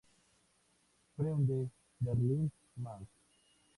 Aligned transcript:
Freunde 1.15 1.69
Berlin 1.99 2.49
Mag. 2.77 3.05